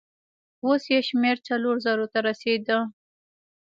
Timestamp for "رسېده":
2.27-2.77